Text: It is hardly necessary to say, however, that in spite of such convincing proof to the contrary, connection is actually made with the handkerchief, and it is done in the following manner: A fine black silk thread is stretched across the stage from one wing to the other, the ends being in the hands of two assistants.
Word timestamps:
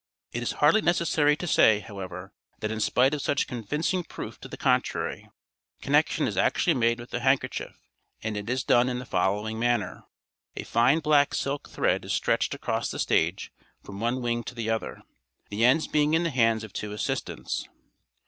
It 0.31 0.41
is 0.41 0.53
hardly 0.53 0.81
necessary 0.81 1.35
to 1.37 1.45
say, 1.45 1.79
however, 1.79 2.33
that 2.59 2.71
in 2.71 2.79
spite 2.79 3.13
of 3.13 3.21
such 3.21 3.45
convincing 3.45 4.03
proof 4.03 4.41
to 4.41 4.47
the 4.47 4.57
contrary, 4.57 5.29
connection 5.79 6.25
is 6.25 6.37
actually 6.37 6.73
made 6.73 6.99
with 6.99 7.11
the 7.11 7.19
handkerchief, 7.19 7.75
and 8.23 8.35
it 8.35 8.49
is 8.49 8.63
done 8.63 8.89
in 8.89 8.97
the 8.97 9.05
following 9.05 9.59
manner: 9.59 10.05
A 10.55 10.63
fine 10.63 11.01
black 11.01 11.35
silk 11.35 11.69
thread 11.69 12.03
is 12.03 12.13
stretched 12.13 12.55
across 12.55 12.89
the 12.89 12.97
stage 12.97 13.51
from 13.83 13.99
one 13.99 14.23
wing 14.23 14.43
to 14.45 14.55
the 14.55 14.71
other, 14.71 15.03
the 15.51 15.63
ends 15.63 15.87
being 15.87 16.15
in 16.15 16.23
the 16.23 16.31
hands 16.31 16.63
of 16.63 16.73
two 16.73 16.93
assistants. 16.93 17.67